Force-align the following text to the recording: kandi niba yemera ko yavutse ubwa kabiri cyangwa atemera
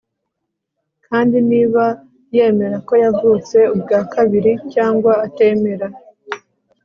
kandi 1.07 1.37
niba 1.49 1.83
yemera 2.35 2.77
ko 2.87 2.93
yavutse 3.03 3.57
ubwa 3.75 3.99
kabiri 4.13 4.51
cyangwa 4.73 5.11
atemera 5.25 5.87